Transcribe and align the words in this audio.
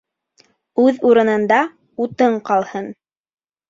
Үҙ 0.85 0.97
урынында 1.11 1.61
утың 2.09 2.43
ҡалһын. 2.53 2.95